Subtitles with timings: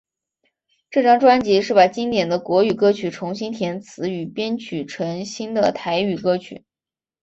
[0.89, 6.65] 这张专辑是把经典的国语歌曲重新填词与编曲成新的台语歌曲。